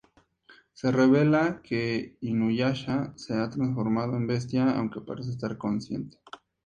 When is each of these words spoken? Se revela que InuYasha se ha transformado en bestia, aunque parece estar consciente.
Se 0.73 0.91
revela 0.91 1.61
que 1.61 2.17
InuYasha 2.21 3.13
se 3.15 3.35
ha 3.35 3.47
transformado 3.51 4.17
en 4.17 4.25
bestia, 4.25 4.71
aunque 4.75 4.99
parece 5.01 5.29
estar 5.29 5.59
consciente. 5.59 6.17